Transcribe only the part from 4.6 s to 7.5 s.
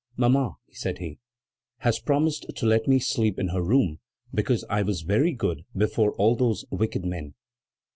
I was very good before all those wicked men."